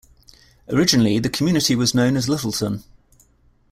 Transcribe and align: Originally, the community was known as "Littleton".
Originally, 0.67 1.19
the 1.19 1.29
community 1.29 1.75
was 1.75 1.93
known 1.93 2.17
as 2.17 2.27
"Littleton". 2.27 2.83